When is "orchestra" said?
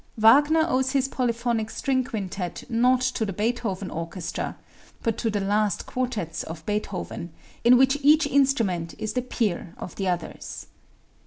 3.91-4.57